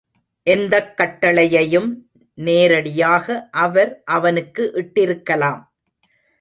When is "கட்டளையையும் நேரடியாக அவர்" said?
0.97-4.01